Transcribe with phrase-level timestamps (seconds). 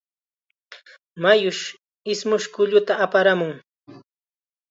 [1.21, 1.63] Mayush
[2.11, 3.55] ismush kulluta aparamun.